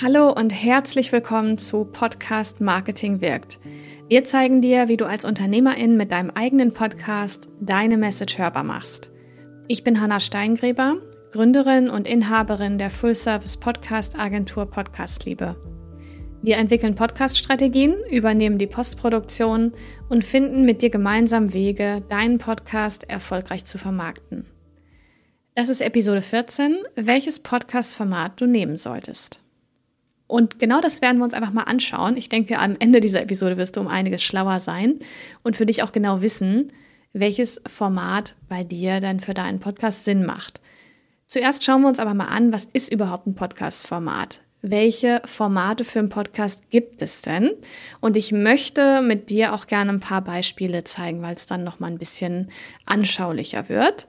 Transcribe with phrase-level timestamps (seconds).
[0.00, 3.58] Hallo und herzlich willkommen zu Podcast Marketing wirkt.
[4.06, 9.10] Wir zeigen dir, wie du als Unternehmerin mit deinem eigenen Podcast deine Message hörbar machst.
[9.66, 10.98] Ich bin Hanna Steingräber,
[11.32, 15.56] Gründerin und Inhaberin der Full-Service Podcast Agentur Podcastliebe.
[16.42, 19.72] Wir entwickeln Podcast-Strategien, übernehmen die Postproduktion
[20.08, 24.46] und finden mit dir gemeinsam Wege, deinen Podcast erfolgreich zu vermarkten.
[25.56, 29.40] Das ist Episode 14, welches Podcast-Format du nehmen solltest.
[30.28, 32.16] Und genau das werden wir uns einfach mal anschauen.
[32.16, 35.00] Ich denke, am Ende dieser Episode wirst du um einiges schlauer sein
[35.42, 36.68] und für dich auch genau wissen,
[37.14, 40.60] welches Format bei dir dann für deinen Podcast Sinn macht.
[41.26, 44.42] Zuerst schauen wir uns aber mal an, was ist überhaupt ein Podcast-Format?
[44.60, 47.52] Welche Formate für einen Podcast gibt es denn?
[48.00, 51.80] Und ich möchte mit dir auch gerne ein paar Beispiele zeigen, weil es dann noch
[51.80, 52.50] mal ein bisschen
[52.84, 54.06] anschaulicher wird.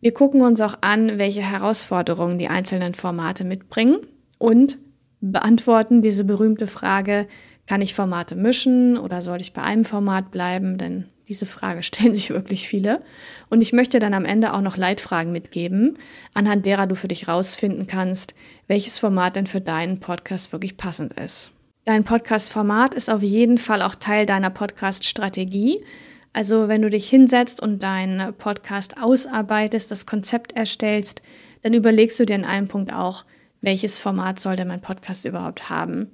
[0.00, 3.98] Wir gucken uns auch an, welche Herausforderungen die einzelnen Formate mitbringen
[4.38, 4.78] und
[5.22, 7.26] beantworten diese berühmte Frage,
[7.66, 10.78] kann ich Formate mischen oder soll ich bei einem Format bleiben?
[10.78, 13.02] Denn diese Frage stellen sich wirklich viele.
[13.48, 15.96] Und ich möchte dann am Ende auch noch Leitfragen mitgeben,
[16.34, 18.34] anhand derer du für dich rausfinden kannst,
[18.66, 21.52] welches Format denn für deinen Podcast wirklich passend ist.
[21.84, 25.84] Dein Podcast-Format ist auf jeden Fall auch Teil deiner Podcast-Strategie.
[26.32, 31.22] Also wenn du dich hinsetzt und deinen Podcast ausarbeitest, das Konzept erstellst,
[31.62, 33.24] dann überlegst du dir in einem Punkt auch,
[33.62, 36.10] welches Format soll denn mein Podcast überhaupt haben.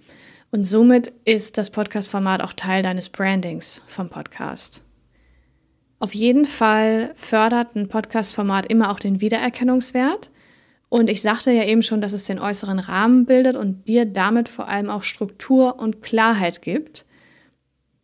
[0.51, 4.83] Und somit ist das Podcast-Format auch Teil deines Brandings vom Podcast.
[5.99, 10.31] Auf jeden Fall fördert ein Podcast-Format immer auch den Wiedererkennungswert.
[10.89, 14.49] Und ich sagte ja eben schon, dass es den äußeren Rahmen bildet und dir damit
[14.49, 17.05] vor allem auch Struktur und Klarheit gibt,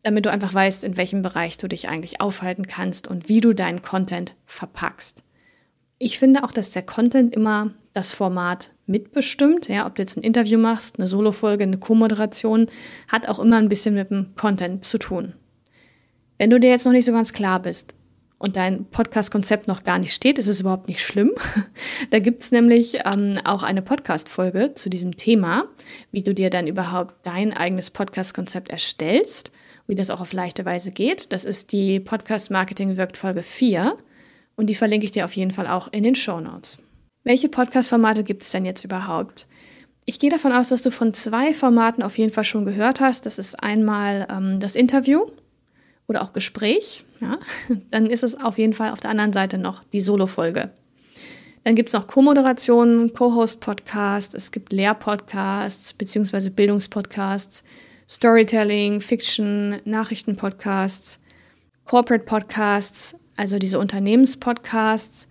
[0.02, 3.54] damit du einfach weißt, in welchem Bereich du dich eigentlich aufhalten kannst und wie du
[3.54, 5.24] deinen Content verpackst.
[5.98, 9.68] Ich finde auch, dass der Content immer das Format mitbestimmt.
[9.68, 12.68] Ja, ob du jetzt ein Interview machst, eine Solo-Folge, eine Co-Moderation,
[13.08, 15.34] hat auch immer ein bisschen mit dem Content zu tun.
[16.36, 17.94] Wenn du dir jetzt noch nicht so ganz klar bist
[18.38, 21.30] und dein Podcast-Konzept noch gar nicht steht, ist es überhaupt nicht schlimm.
[22.10, 25.68] da gibt es nämlich ähm, auch eine Podcast-Folge zu diesem Thema,
[26.10, 29.52] wie du dir dann überhaupt dein eigenes Podcast-Konzept erstellst,
[29.86, 31.32] wie das auch auf leichte Weise geht.
[31.32, 33.96] Das ist die Podcast Marketing Wirkt Folge 4
[34.56, 36.78] und die verlinke ich dir auf jeden Fall auch in den Show Notes.
[37.24, 39.46] Welche Podcast-Formate gibt es denn jetzt überhaupt?
[40.04, 43.24] Ich gehe davon aus, dass du von zwei Formaten auf jeden Fall schon gehört hast.
[43.24, 45.26] Das ist einmal ähm, das Interview
[46.06, 47.04] oder auch Gespräch.
[47.20, 47.38] Ja?
[47.90, 50.70] Dann ist es auf jeden Fall auf der anderen Seite noch die Solo-Folge.
[51.64, 56.50] Dann gibt es noch Co-Moderation, Co-Host-Podcast, es gibt Lehr-Podcasts bzw.
[56.50, 57.64] Bildungspodcasts,
[58.06, 61.20] Storytelling, Fiction, Nachrichten-Podcasts,
[61.86, 65.28] Corporate-Podcasts, also diese Unternehmenspodcasts,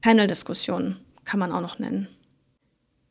[0.00, 2.08] Panel-Diskussionen kann man auch noch nennen.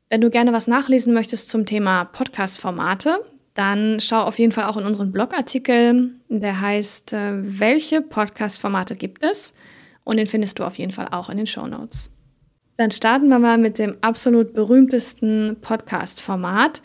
[0.10, 4.78] Wenn du gerne was nachlesen möchtest zum Thema Podcast-Formate, dann schau auf jeden Fall auch
[4.78, 9.54] in unseren Blogartikel, der heißt, äh, welche Podcast-Formate gibt es?
[10.04, 12.12] Und den findest du auf jeden Fall auch in den Show Notes.
[12.78, 16.82] Dann starten wir mal mit dem absolut berühmtesten Podcast-Format.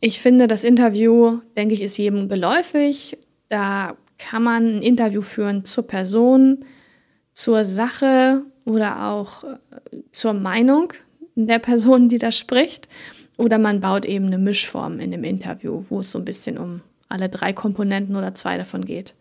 [0.00, 3.18] Ich finde, das Interview, denke ich, ist jedem geläufig.
[3.48, 6.64] Da kann man ein Interview führen zur Person,
[7.36, 9.58] zur Sache oder auch äh,
[10.10, 10.92] zur Meinung
[11.36, 12.88] der Person, die da spricht.
[13.36, 16.80] Oder man baut eben eine Mischform in dem Interview, wo es so ein bisschen um
[17.08, 19.14] alle drei Komponenten oder zwei davon geht.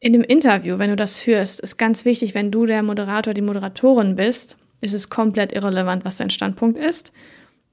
[0.00, 3.42] In dem Interview, wenn du das führst, ist ganz wichtig, wenn du der Moderator, die
[3.42, 7.12] Moderatorin bist, ist es komplett irrelevant, was dein Standpunkt ist.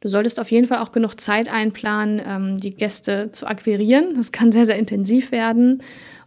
[0.00, 4.14] Du solltest auf jeden Fall auch genug Zeit einplanen, ähm, die Gäste zu akquirieren.
[4.14, 5.82] Das kann sehr, sehr intensiv werden.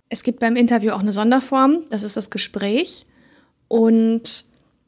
[0.10, 3.06] Es gibt beim Interview auch eine Sonderform, das ist das Gespräch.
[3.68, 4.46] Und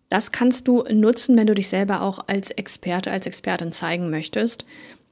[0.09, 4.65] das kannst du nutzen, wenn du dich selber auch als Experte, als Expertin zeigen möchtest.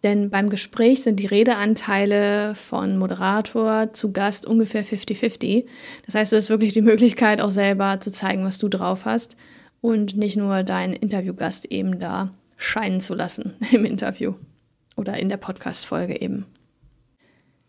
[0.03, 5.65] Denn beim Gespräch sind die Redeanteile von Moderator zu Gast ungefähr 50-50.
[6.05, 9.35] Das heißt, du hast wirklich die Möglichkeit, auch selber zu zeigen, was du drauf hast
[9.81, 14.33] und nicht nur deinen Interviewgast eben da scheinen zu lassen im Interview
[14.95, 16.45] oder in der Podcast-Folge eben.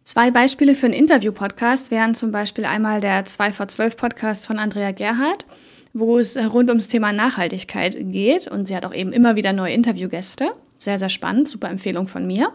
[0.05, 4.59] Zwei Beispiele für einen Interview-Podcast wären zum Beispiel einmal der 2 vor 12 Podcast von
[4.59, 5.47] Andrea Gerhardt,
[5.93, 9.75] wo es rund ums Thema Nachhaltigkeit geht und sie hat auch eben immer wieder neue
[9.75, 10.51] Interviewgäste.
[10.83, 12.53] Sehr, sehr spannend, super Empfehlung von mir.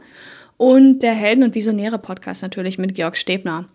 [0.57, 3.65] Und der Helden- und Visionäre-Podcast natürlich mit Georg Stebner.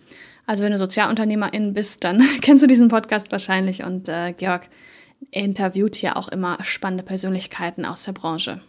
[0.47, 4.69] Also wenn du Sozialunternehmerin bist, dann kennst du diesen Podcast wahrscheinlich und äh, Georg
[5.31, 8.61] interviewt ja auch immer spannende Persönlichkeiten aus der Branche.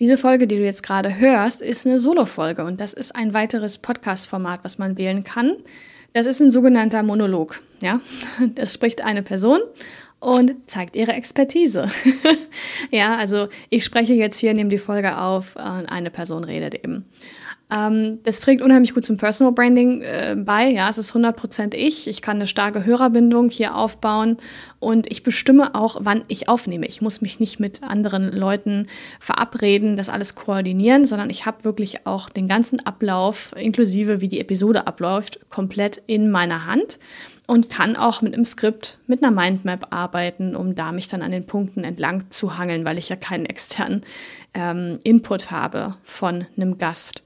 [0.00, 3.78] Diese Folge, die du jetzt gerade hörst, ist eine Solo-Folge und das ist ein weiteres
[3.78, 5.56] Podcast-Format, was man wählen kann.
[6.12, 7.60] Das ist ein sogenannter Monolog.
[7.80, 8.00] Ja,
[8.54, 9.60] das spricht eine Person
[10.24, 11.88] und zeigt ihre Expertise.
[12.90, 17.04] ja, also ich spreche jetzt hier, nehme die Folge auf und eine Person redet eben.
[17.70, 20.70] Ähm, das trägt unheimlich gut zum Personal Branding äh, bei.
[20.70, 22.08] Ja, es ist 100% ich.
[22.08, 24.38] Ich kann eine starke Hörerbindung hier aufbauen
[24.80, 26.86] und ich bestimme auch, wann ich aufnehme.
[26.86, 28.86] Ich muss mich nicht mit anderen Leuten
[29.20, 34.40] verabreden, das alles koordinieren, sondern ich habe wirklich auch den ganzen Ablauf, inklusive wie die
[34.40, 36.98] Episode abläuft, komplett in meiner Hand
[37.46, 41.30] und kann auch mit einem Skript, mit einer Mindmap arbeiten, um da mich dann an
[41.30, 44.02] den Punkten entlang zu hangeln, weil ich ja keinen externen
[44.54, 47.22] ähm, Input habe von einem Gast.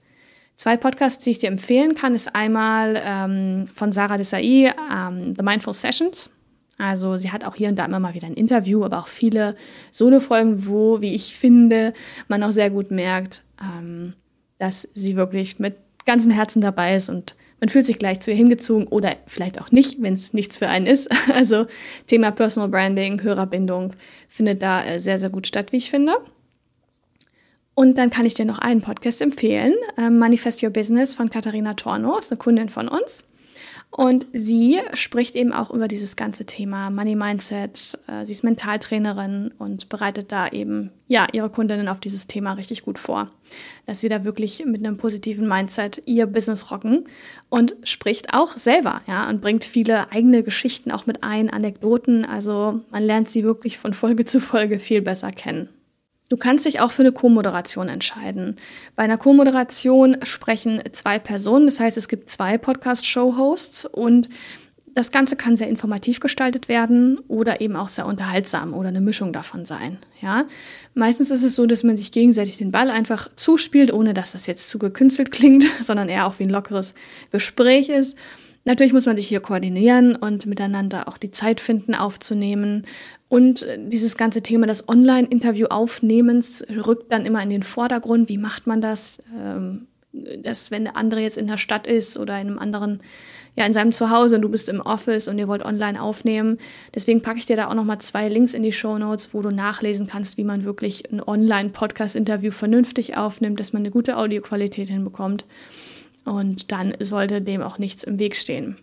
[0.56, 5.44] Zwei Podcasts, die ich dir empfehlen kann, ist einmal ähm, von Sarah Desai, ähm, The
[5.44, 6.30] Mindful Sessions.
[6.78, 9.54] Also sie hat auch hier und da immer mal wieder ein Interview, aber auch viele
[9.92, 11.92] Solo-Folgen, wo, wie ich finde,
[12.26, 14.14] man auch sehr gut merkt, ähm,
[14.58, 15.76] dass sie wirklich mit
[16.06, 19.70] ganzem Herzen dabei ist und man fühlt sich gleich zu ihr hingezogen oder vielleicht auch
[19.70, 21.08] nicht, wenn es nichts für einen ist.
[21.34, 21.66] Also
[22.06, 23.92] Thema Personal Branding, Hörerbindung
[24.28, 26.14] findet da äh, sehr, sehr gut statt, wie ich finde.
[27.74, 31.74] Und dann kann ich dir noch einen Podcast empfehlen, äh, Manifest Your Business von Katharina
[31.74, 33.24] Torno, ist eine Kundin von uns.
[33.90, 37.98] Und sie spricht eben auch über dieses ganze Thema Money Mindset.
[38.06, 42.82] Äh, sie ist Mentaltrainerin und bereitet da eben ja ihre Kundinnen auf dieses Thema richtig
[42.82, 43.30] gut vor,
[43.86, 47.04] dass sie da wirklich mit einem positiven Mindset ihr Business rocken
[47.48, 52.26] und spricht auch selber, ja, und bringt viele eigene Geschichten auch mit ein, Anekdoten.
[52.26, 55.70] Also man lernt sie wirklich von Folge zu Folge viel besser kennen.
[56.28, 58.56] Du kannst dich auch für eine Co-Moderation entscheiden.
[58.96, 64.28] Bei einer Co-Moderation sprechen zwei Personen, das heißt, es gibt zwei Podcast-Show-Hosts und
[64.94, 69.32] das Ganze kann sehr informativ gestaltet werden oder eben auch sehr unterhaltsam oder eine Mischung
[69.32, 69.98] davon sein.
[70.20, 70.46] Ja?
[70.94, 74.46] Meistens ist es so, dass man sich gegenseitig den Ball einfach zuspielt, ohne dass das
[74.46, 76.94] jetzt zu gekünstelt klingt, sondern eher auch wie ein lockeres
[77.30, 78.18] Gespräch ist.
[78.68, 82.84] Natürlich muss man sich hier koordinieren und miteinander auch die Zeit finden, aufzunehmen.
[83.30, 88.28] Und dieses ganze Thema des Online-Interview-Aufnehmens rückt dann immer in den Vordergrund.
[88.28, 89.22] Wie macht man das?
[89.34, 93.00] Ähm, dass, wenn der andere jetzt in der Stadt ist oder in einem anderen,
[93.56, 96.58] ja, in seinem Zuhause und du bist im Office und ihr wollt online aufnehmen.
[96.94, 99.50] Deswegen packe ich dir da auch nochmal zwei Links in die Show Notes, wo du
[99.50, 105.46] nachlesen kannst, wie man wirklich ein Online-Podcast-Interview vernünftig aufnimmt, dass man eine gute Audioqualität hinbekommt.
[106.24, 108.76] Und dann sollte dem auch nichts im Weg stehen.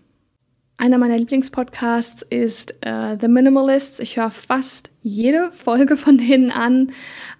[0.77, 4.00] Einer meiner Lieblingspodcasts ist äh, The Minimalists.
[4.00, 6.91] Ich höre fast jede Folge von denen an.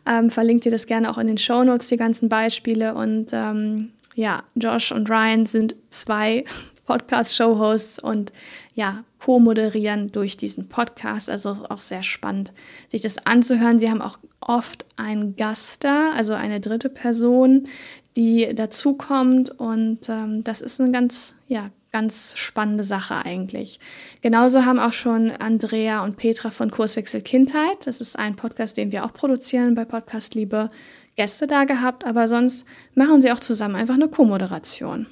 [0.05, 2.96] Ähm, verlinkt dir das gerne auch in den Show Notes, die ganzen Beispiele.
[2.96, 6.46] Und ähm, ja, Josh und Ryan sind zwei
[6.86, 8.32] Podcast-Show-Hosts und
[8.74, 11.30] ja, co-moderieren durch diesen Podcast.
[11.30, 12.54] Also auch sehr spannend,
[12.89, 13.80] sich das anzuhören.
[13.80, 17.68] Sie haben auch oft einen Gast da, also eine dritte Person,
[18.15, 19.50] die dazukommt.
[19.60, 23.80] Und ähm, das ist eine ganz, ja, ganz spannende Sache eigentlich.
[24.22, 28.92] Genauso haben auch schon Andrea und Petra von Kurswechsel Kindheit, das ist ein Podcast, den
[28.92, 30.72] wir auch produzieren bei Podcast Liebe,
[31.15, 35.08] Gäste da gehabt, aber sonst machen sie auch zusammen einfach eine Co-Moderation.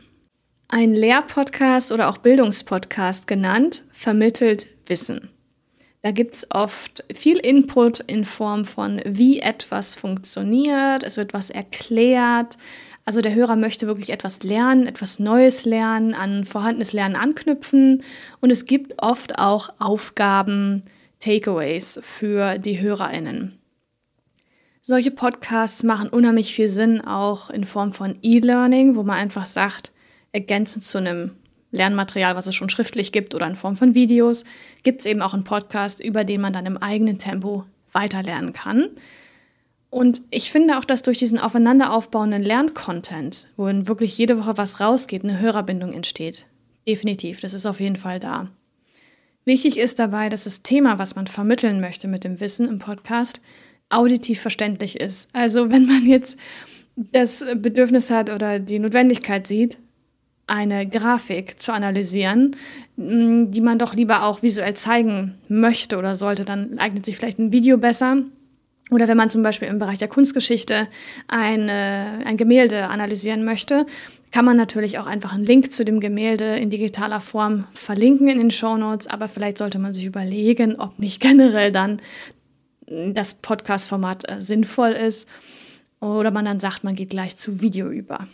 [0.75, 5.29] Ein Lehrpodcast oder auch Bildungspodcast genannt, vermittelt Wissen.
[6.01, 11.03] Da gibt es oft viel Input in Form von, wie etwas funktioniert.
[11.03, 12.57] Es wird was erklärt.
[13.05, 18.01] Also der Hörer möchte wirklich etwas lernen, etwas Neues lernen, an vorhandenes Lernen anknüpfen.
[18.41, 20.81] Und es gibt oft auch Aufgaben,
[21.19, 23.59] Takeaways für die HörerInnen.
[24.81, 29.91] Solche Podcasts machen unheimlich viel Sinn, auch in Form von E-Learning, wo man einfach sagt,
[30.33, 31.31] ergänzend zu einem
[31.71, 34.43] Lernmaterial, was es schon schriftlich gibt oder in Form von Videos,
[34.83, 37.63] gibt es eben auch einen Podcast, über den man dann im eigenen Tempo
[37.93, 38.89] weiterlernen kann.
[39.89, 44.79] Und ich finde auch, dass durch diesen aufeinander aufbauenden Lerncontent, wo wirklich jede Woche was
[44.79, 46.47] rausgeht, eine Hörerbindung entsteht.
[46.87, 48.49] Definitiv, das ist auf jeden Fall da.
[49.45, 53.41] Wichtig ist dabei, dass das Thema, was man vermitteln möchte mit dem Wissen im Podcast,
[53.89, 55.29] auditiv verständlich ist.
[55.33, 56.37] Also wenn man jetzt
[56.95, 59.77] das Bedürfnis hat oder die Notwendigkeit sieht,
[60.53, 62.55] eine Grafik zu analysieren,
[62.95, 67.39] mm, die man doch lieber auch visuell zeigen möchte oder sollte, dann eignet sich vielleicht
[67.39, 68.17] ein Video besser.
[68.91, 70.87] Oder wenn man zum Beispiel im Bereich der Kunstgeschichte
[71.27, 73.85] ein, ein Gemälde analysieren möchte,
[74.31, 78.39] kann man natürlich auch einfach einen Link zu dem Gemälde in digitaler Form verlinken in
[78.39, 82.01] den Show Notes, aber vielleicht sollte man sich überlegen, ob nicht generell dann
[82.87, 85.29] das Podcast-Format äh, sinnvoll ist
[85.99, 88.27] oder man dann sagt, man geht gleich zu Video über.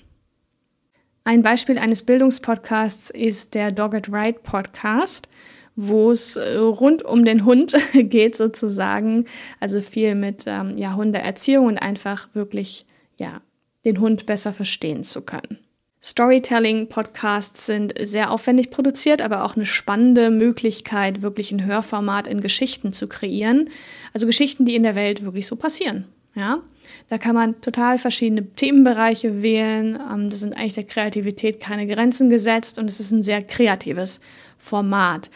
[1.30, 5.30] Ein Beispiel eines Bildungspodcasts ist der Dogged Ride Podcast,
[5.76, 9.26] wo es äh, rund um den Hund geht sozusagen,
[9.60, 12.84] also viel mit ähm, ja, Hundeerziehung und einfach wirklich
[13.18, 13.42] ja,
[13.86, 15.60] den Hund besser verstehen zu können.
[16.02, 22.92] Storytelling-Podcasts sind sehr aufwendig produziert, aber auch eine spannende Möglichkeit, wirklich ein Hörformat in Geschichten
[22.92, 23.70] zu kreieren.
[24.16, 26.08] Also Geschichten, die in der Welt wirklich so passieren.
[26.40, 26.62] Ja,
[27.10, 30.00] da kann man total verschiedene Themenbereiche wählen.
[30.12, 34.22] Ähm, da sind eigentlich der Kreativität keine Grenzen gesetzt und es ist ein sehr kreatives
[34.58, 35.30] Format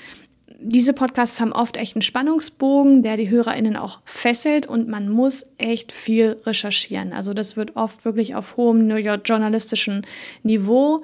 [0.66, 5.46] diese Podcasts haben oft echt einen Spannungsbogen, der die HörerInnen auch fesselt und man muss
[5.58, 7.12] echt viel recherchieren.
[7.12, 10.06] Also das wird oft wirklich auf hohem journalistischen
[10.42, 11.04] Niveau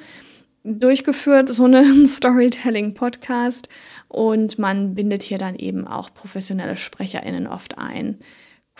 [0.63, 3.69] durchgeführt, so ein Storytelling-Podcast.
[4.07, 8.19] Und man bindet hier dann eben auch professionelle SprecherInnen oft ein.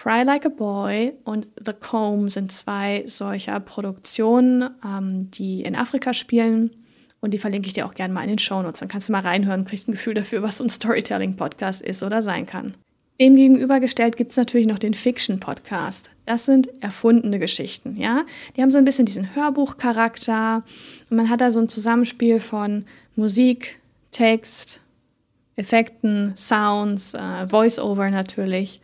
[0.02, 6.14] Cry Like a Boy und The Comb sind zwei solcher Produktionen, ähm, die in Afrika
[6.14, 6.72] spielen
[7.20, 8.80] und die verlinke ich dir auch gerne mal in den Shownotes.
[8.80, 12.22] Dann kannst du mal reinhören, kriegst ein Gefühl dafür, was so ein Storytelling-Podcast ist oder
[12.22, 12.76] sein kann.
[13.20, 16.12] Dem gegenübergestellt gibt es natürlich noch den Fiction-Podcast.
[16.26, 18.24] Das sind erfundene Geschichten, ja.
[18.56, 20.64] Die haben so ein bisschen diesen Hörbuchcharakter
[21.10, 22.86] und man hat da so ein Zusammenspiel von
[23.18, 24.80] Musik, Text,
[25.58, 28.80] Effekten, Sounds, äh, Voice-Over natürlich.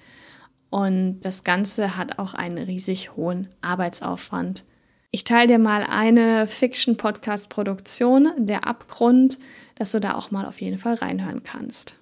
[0.76, 4.66] Und das Ganze hat auch einen riesig hohen Arbeitsaufwand.
[5.10, 9.40] Ich teile dir mal eine Fiction-Podcast-Produktion, Der Abgrund,
[9.76, 11.96] dass du da auch mal auf jeden Fall reinhören kannst.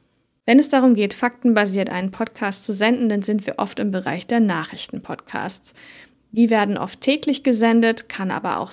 [0.48, 4.26] Wenn es darum geht, faktenbasiert einen Podcast zu senden, dann sind wir oft im Bereich
[4.26, 5.76] der Nachrichten-Podcasts.
[6.32, 8.72] Die werden oft täglich gesendet, kann aber auch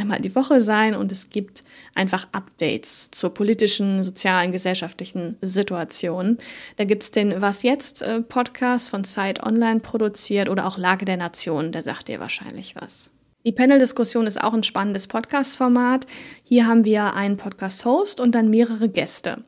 [0.00, 1.64] einmal die Woche sein und es gibt
[1.94, 6.38] einfach Updates zur politischen, sozialen, gesellschaftlichen Situation.
[6.76, 11.04] Da gibt es den Was jetzt äh, Podcast von Zeit Online produziert oder auch Lage
[11.04, 13.10] der Nation, der sagt dir wahrscheinlich was.
[13.46, 16.06] Die Panel-Diskussion ist auch ein spannendes Podcast-Format.
[16.42, 19.42] Hier haben wir einen Podcast-Host und dann mehrere Gäste,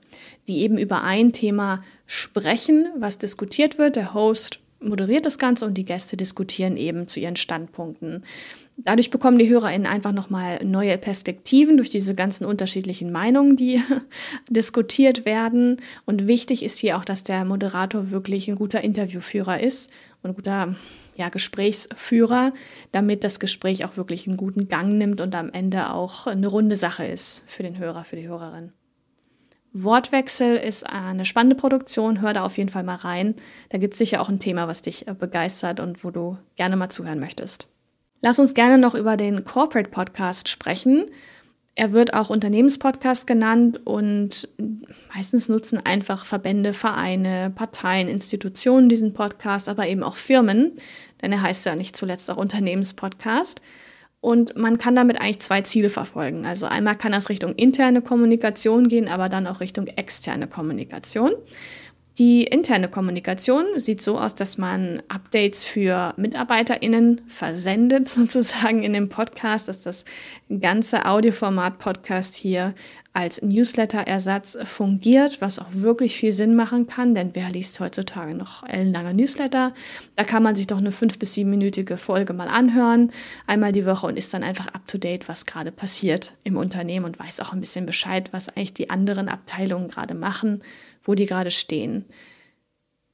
[0.49, 3.97] die eben über ein Thema sprechen, was diskutiert wird.
[3.97, 8.25] Der Host moderiert das Ganze und die Gäste diskutieren eben zu ihren Standpunkten.
[8.77, 13.83] Dadurch bekommen die HörerInnen einfach nochmal neue Perspektiven durch diese ganzen unterschiedlichen Meinungen, die
[14.49, 15.77] diskutiert werden.
[16.07, 19.91] Und wichtig ist hier auch, dass der Moderator wirklich ein guter Interviewführer ist
[20.23, 20.77] und ein guter
[21.17, 22.53] ja, Gesprächsführer,
[22.93, 26.77] damit das Gespräch auch wirklich einen guten Gang nimmt und am Ende auch eine runde
[26.77, 28.73] Sache ist für den Hörer, für die Hörerin.
[29.73, 33.35] Wortwechsel ist eine spannende Produktion, hör da auf jeden Fall mal rein.
[33.71, 36.77] Da gibt es sicher auch ein Thema, was dich äh, begeistert und wo du gerne
[36.77, 37.69] mal zuhören möchtest.
[38.21, 41.07] Lass uns gerne noch über den Corporate Podcast sprechen.
[41.75, 44.47] Er wird auch Unternehmenspodcast genannt und
[45.15, 50.73] meistens nutzen einfach Verbände, Vereine, Parteien, Institutionen diesen Podcast, aber eben auch Firmen,
[51.23, 53.63] denn er heißt ja nicht zuletzt auch Unternehmenspodcast.
[54.23, 56.47] Und man kann damit eigentlich zwei Ziele verfolgen.
[56.47, 61.33] Also einmal kann das Richtung interne Kommunikation gehen, aber dann auch Richtung externe Kommunikation.
[62.19, 69.09] Die interne Kommunikation sieht so aus, dass man Updates für MitarbeiterInnen versendet, sozusagen in dem
[69.09, 70.05] Podcast, dass das
[70.61, 72.75] ganze Audioformat-Podcast hier
[73.15, 78.67] als Newsletter-Ersatz fungiert, was auch wirklich viel Sinn machen kann, denn wer liest heutzutage noch
[78.67, 79.75] ellenlange Newsletter?
[80.17, 83.13] Da kann man sich doch eine fünf- bis siebenminütige Folge mal anhören,
[83.47, 87.41] einmal die Woche und ist dann einfach up-to-date, was gerade passiert im Unternehmen und weiß
[87.41, 90.63] auch ein bisschen Bescheid, was eigentlich die anderen Abteilungen gerade machen
[91.05, 92.05] wo die gerade stehen.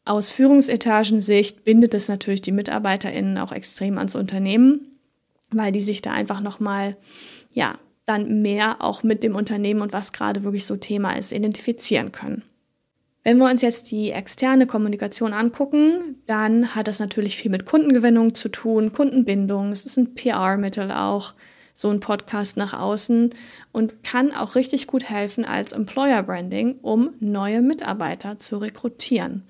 [0.04, 4.98] Aus Führungsetagensicht bindet es natürlich die MitarbeiterInnen auch extrem ans Unternehmen,
[5.50, 6.96] weil die sich da einfach nochmal,
[7.52, 7.78] ja,
[8.08, 12.42] dann mehr auch mit dem Unternehmen und was gerade wirklich so Thema ist, identifizieren können.
[13.22, 18.34] Wenn wir uns jetzt die externe Kommunikation angucken, dann hat das natürlich viel mit Kundengewinnung
[18.34, 21.34] zu tun, Kundenbindung, es ist ein PR-Mittel auch
[21.74, 23.30] so ein Podcast nach außen
[23.70, 29.44] und kann auch richtig gut helfen als Employer Branding, um neue Mitarbeiter zu rekrutieren.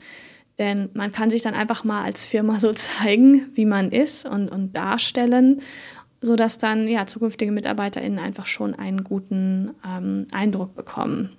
[0.58, 4.50] Denn man kann sich dann einfach mal als Firma so zeigen, wie man ist und,
[4.50, 5.62] und darstellen.
[6.20, 11.30] Sodass dann ja zukünftige MitarbeiterInnen einfach schon einen guten ähm, Eindruck bekommen.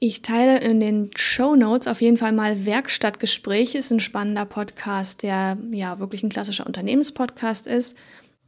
[0.00, 3.78] Ich teile in den Show Notes auf jeden Fall mal Werkstattgespräche.
[3.78, 7.96] Ist ein spannender Podcast, der ja wirklich ein klassischer Unternehmenspodcast ist.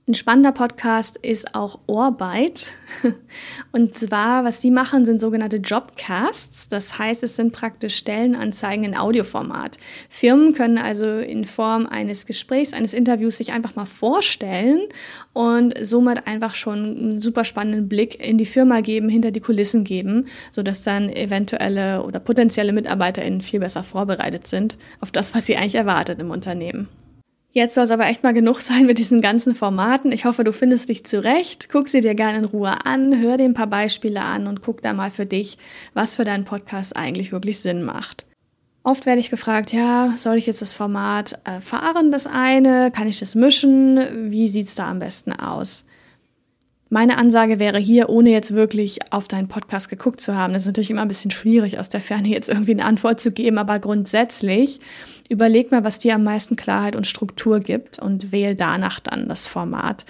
[0.08, 2.70] Ein spannender Podcast ist auch Orbeit.
[3.72, 6.68] Und zwar, was die machen, sind sogenannte Jobcasts.
[6.68, 9.78] Das heißt, es sind praktisch Stellenanzeigen in Audioformat.
[10.08, 14.82] Firmen können also in Form eines Gesprächs, eines Interviews sich einfach mal vorstellen
[15.32, 19.82] und somit einfach schon einen super spannenden Blick in die Firma geben, hinter die Kulissen
[19.82, 25.56] geben, sodass dann eventuelle oder potenzielle MitarbeiterInnen viel besser vorbereitet sind auf das, was sie
[25.56, 26.86] eigentlich erwartet im Unternehmen.
[27.56, 30.12] Jetzt soll es aber echt mal genug sein mit diesen ganzen Formaten.
[30.12, 31.70] Ich hoffe, du findest dich zurecht.
[31.72, 34.82] Guck sie dir gerne in Ruhe an, hör dir ein paar Beispiele an und guck
[34.82, 35.56] da mal für dich,
[35.94, 38.26] was für deinen Podcast eigentlich wirklich Sinn macht.
[38.82, 42.90] Oft werde ich gefragt, ja, soll ich jetzt das Format äh, fahren, das eine?
[42.90, 44.30] Kann ich das mischen?
[44.30, 45.86] Wie sieht es da am besten aus?
[46.88, 50.66] Meine Ansage wäre hier, ohne jetzt wirklich auf deinen Podcast geguckt zu haben, das ist
[50.66, 53.80] natürlich immer ein bisschen schwierig, aus der Ferne jetzt irgendwie eine Antwort zu geben, aber
[53.80, 54.78] grundsätzlich
[55.28, 59.48] überleg mal, was dir am meisten Klarheit und Struktur gibt und wähl danach dann das
[59.48, 60.06] Format.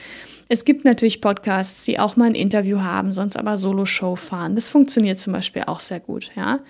[0.49, 4.55] Es gibt natürlich Podcasts, die auch mal ein Interview haben, sonst aber Solo-Show fahren.
[4.55, 6.61] Das funktioniert zum Beispiel auch sehr gut, ja.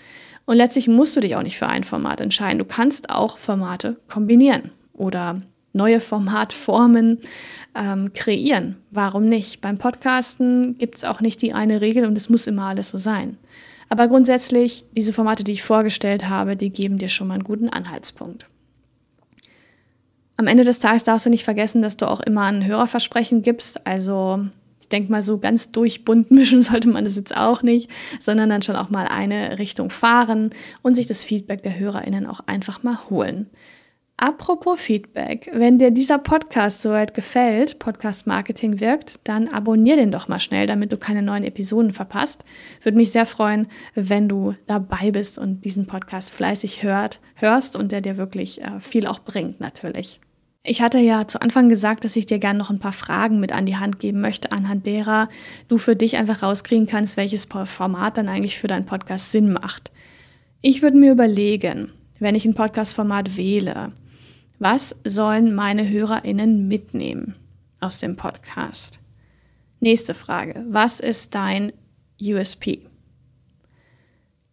[0.44, 2.60] Und letztlich musst du dich auch nicht für ein Format entscheiden.
[2.60, 5.42] Du kannst auch Formate kombinieren oder
[5.76, 7.20] neue Formatformen
[7.76, 8.76] ähm, kreieren.
[8.90, 9.60] Warum nicht?
[9.60, 12.98] Beim Podcasten gibt es auch nicht die eine Regel und es muss immer alles so
[12.98, 13.36] sein.
[13.88, 17.68] Aber grundsätzlich, diese Formate, die ich vorgestellt habe, die geben dir schon mal einen guten
[17.68, 18.46] Anhaltspunkt.
[20.36, 23.86] Am Ende des Tages darfst du nicht vergessen, dass du auch immer ein Hörerversprechen gibst.
[23.86, 24.44] Also
[24.80, 27.90] ich denke mal, so ganz durchbunt mischen sollte man das jetzt auch nicht,
[28.20, 30.50] sondern dann schon auch mal eine Richtung fahren
[30.82, 33.50] und sich das Feedback der HörerInnen auch einfach mal holen.
[34.18, 40.26] Apropos Feedback, wenn dir dieser Podcast soweit gefällt, Podcast Marketing wirkt, dann abonnier den doch
[40.26, 42.46] mal schnell, damit du keine neuen Episoden verpasst.
[42.82, 47.92] Würde mich sehr freuen, wenn du dabei bist und diesen Podcast fleißig hört, hörst und
[47.92, 50.18] der dir wirklich äh, viel auch bringt natürlich.
[50.64, 53.52] Ich hatte ja zu Anfang gesagt, dass ich dir gerne noch ein paar Fragen mit
[53.52, 55.28] an die Hand geben möchte, anhand derer
[55.68, 59.92] du für dich einfach rauskriegen kannst, welches Format dann eigentlich für deinen Podcast Sinn macht.
[60.62, 63.92] Ich würde mir überlegen, wenn ich ein Podcast-Format wähle,
[64.58, 67.34] was sollen meine HörerInnen mitnehmen
[67.80, 69.00] aus dem Podcast?
[69.80, 70.64] Nächste Frage.
[70.68, 71.72] Was ist dein
[72.20, 72.80] USP?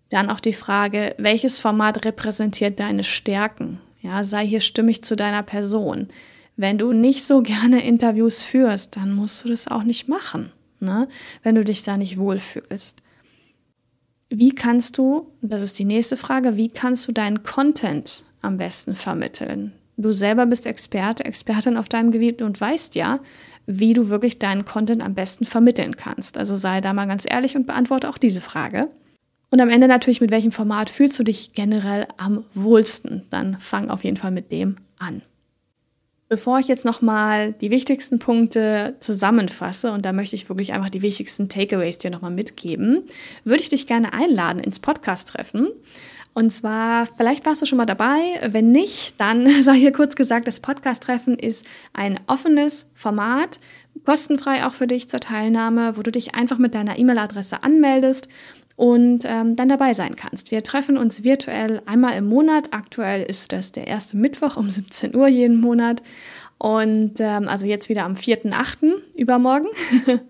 [0.09, 3.79] Dann auch die Frage, welches Format repräsentiert deine Stärken?
[4.01, 6.09] Ja, sei hier stimmig zu deiner Person.
[6.57, 11.07] Wenn du nicht so gerne Interviews führst, dann musst du das auch nicht machen, ne?
[11.41, 13.01] wenn du dich da nicht wohlfühlst.
[14.29, 18.95] Wie kannst du, das ist die nächste Frage, wie kannst du deinen Content am besten
[18.95, 19.73] vermitteln?
[19.97, 23.19] Du selber bist Experte, Expertin auf deinem Gebiet und weißt ja,
[23.65, 26.37] wie du wirklich deinen Content am besten vermitteln kannst.
[26.37, 28.89] Also sei da mal ganz ehrlich und beantworte auch diese Frage.
[29.51, 33.27] Und am Ende natürlich, mit welchem Format fühlst du dich generell am wohlsten?
[33.29, 35.21] Dann fang auf jeden Fall mit dem an.
[36.27, 41.03] Bevor ich jetzt nochmal die wichtigsten Punkte zusammenfasse, und da möchte ich wirklich einfach die
[41.03, 43.03] wichtigsten Takeaways dir nochmal mitgeben,
[43.43, 45.67] würde ich dich gerne einladen ins Podcast-Treffen.
[46.33, 48.19] Und zwar, vielleicht warst du schon mal dabei.
[48.47, 53.59] Wenn nicht, dann sei hier kurz gesagt, das Podcast-Treffen ist ein offenes Format,
[54.05, 58.27] kostenfrei auch für dich zur Teilnahme, wo du dich einfach mit deiner E-Mail-Adresse anmeldest
[58.75, 60.49] und ähm, dann dabei sein kannst.
[60.51, 62.69] Wir treffen uns virtuell einmal im Monat.
[62.71, 66.01] Aktuell ist das der erste Mittwoch um 17 Uhr jeden Monat.
[66.63, 68.93] Und ähm, also jetzt wieder am 4.8.
[69.15, 69.67] übermorgen.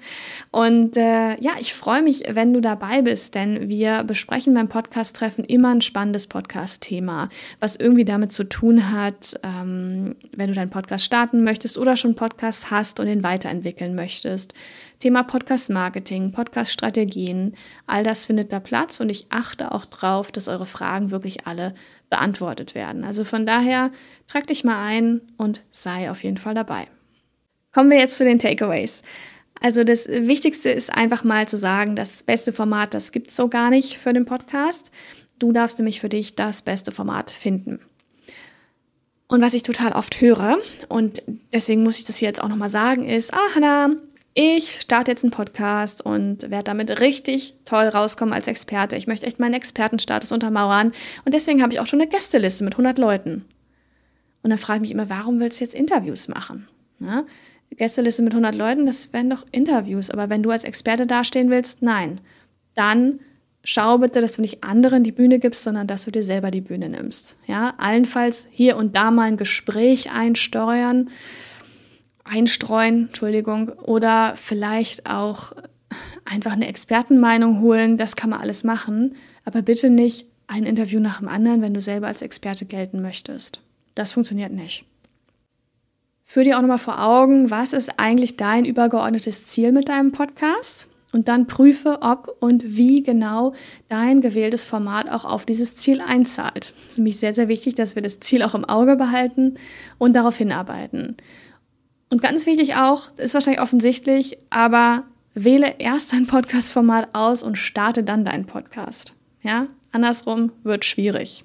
[0.51, 5.43] und äh, ja, ich freue mich, wenn du dabei bist, denn wir besprechen beim Podcast-Treffen
[5.43, 11.05] immer ein spannendes Podcast-Thema, was irgendwie damit zu tun hat, ähm, wenn du deinen Podcast
[11.05, 14.55] starten möchtest oder schon Podcast hast und ihn weiterentwickeln möchtest.
[14.97, 17.53] Thema Podcast-Marketing, Podcast-Strategien,
[17.85, 21.75] all das findet da Platz und ich achte auch drauf, dass eure Fragen wirklich alle
[22.13, 23.03] beantwortet werden.
[23.03, 23.89] Also von daher
[24.27, 26.87] trag dich mal ein und sei auf jeden Fall dabei.
[27.73, 29.01] Kommen wir jetzt zu den Takeaways.
[29.59, 33.47] Also das Wichtigste ist einfach mal zu sagen, das beste Format, das gibt es so
[33.47, 34.91] gar nicht für den Podcast.
[35.39, 37.79] Du darfst nämlich für dich das beste Format finden.
[39.27, 42.69] Und was ich total oft höre, und deswegen muss ich das hier jetzt auch nochmal
[42.69, 43.95] sagen, ist, ah Hannah,
[44.33, 48.95] ich starte jetzt einen Podcast und werde damit richtig toll rauskommen als Experte.
[48.95, 50.91] Ich möchte echt meinen Expertenstatus untermauern
[51.25, 53.45] und deswegen habe ich auch schon eine Gästeliste mit 100 Leuten.
[54.41, 56.67] Und dann frage ich mich immer, warum willst du jetzt Interviews machen?
[56.99, 57.25] Ja?
[57.75, 60.09] Gästeliste mit 100 Leuten, das wären doch Interviews.
[60.09, 62.19] Aber wenn du als Experte dastehen willst, nein.
[62.75, 63.19] Dann
[63.63, 66.61] schau bitte, dass du nicht anderen die Bühne gibst, sondern dass du dir selber die
[66.61, 67.37] Bühne nimmst.
[67.47, 71.09] Ja, allenfalls hier und da mal ein Gespräch einsteuern
[72.23, 75.53] einstreuen, Entschuldigung, oder vielleicht auch
[76.25, 77.97] einfach eine Expertenmeinung holen.
[77.97, 81.81] Das kann man alles machen, aber bitte nicht ein Interview nach dem anderen, wenn du
[81.81, 83.61] selber als Experte gelten möchtest.
[83.95, 84.85] Das funktioniert nicht.
[86.23, 90.87] Führ dir auch nochmal vor Augen, was ist eigentlich dein übergeordnetes Ziel mit deinem Podcast?
[91.11, 93.53] Und dann prüfe, ob und wie genau
[93.87, 96.73] dein gewähltes Format auch auf dieses Ziel einzahlt.
[96.87, 99.55] Es ist nämlich sehr, sehr wichtig, dass wir das Ziel auch im Auge behalten
[99.99, 101.15] und darauf hinarbeiten.
[102.13, 108.03] Und ganz wichtig auch, ist wahrscheinlich offensichtlich, aber wähle erst dein Podcast-Format aus und starte
[108.03, 109.15] dann deinen Podcast.
[109.41, 111.43] Ja, andersrum wird schwierig.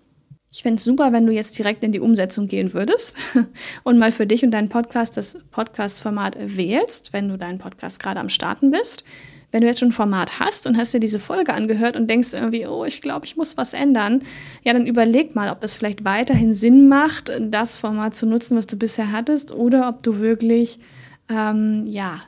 [0.52, 3.16] Ich fände es super, wenn du jetzt direkt in die Umsetzung gehen würdest
[3.82, 8.20] und mal für dich und deinen Podcast das Podcast-Format wählst, wenn du deinen Podcast gerade
[8.20, 9.04] am Starten bist.
[9.50, 12.34] Wenn du jetzt schon ein Format hast und hast dir diese Folge angehört und denkst
[12.34, 14.22] irgendwie, oh, ich glaube, ich muss was ändern,
[14.62, 18.66] ja, dann überleg mal, ob es vielleicht weiterhin Sinn macht, das Format zu nutzen, was
[18.66, 20.78] du bisher hattest, oder ob du wirklich,
[21.30, 22.20] ähm, ja,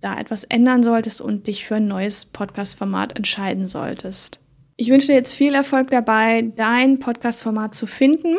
[0.00, 4.40] da etwas ändern solltest und dich für ein neues Podcast-Format entscheiden solltest.
[4.76, 8.36] Ich wünsche dir jetzt viel Erfolg dabei, dein Podcast-Format zu finden.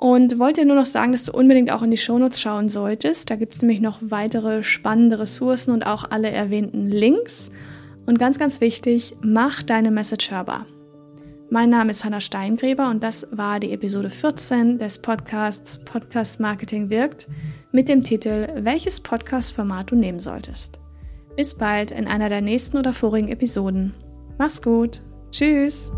[0.00, 3.30] Und wollte nur noch sagen, dass du unbedingt auch in die Shownotes schauen solltest.
[3.30, 7.50] Da gibt es nämlich noch weitere spannende Ressourcen und auch alle erwähnten Links.
[8.06, 10.66] Und ganz, ganz wichtig, mach deine Message hörbar.
[11.50, 16.90] Mein Name ist Hanna Steingräber und das war die Episode 14 des Podcasts Podcast Marketing
[16.90, 17.26] wirkt
[17.72, 20.78] mit dem Titel Welches Podcast-Format du nehmen solltest.
[21.36, 23.94] Bis bald in einer der nächsten oder vorigen Episoden.
[24.38, 25.02] Mach's gut!
[25.32, 25.90] Tschüss!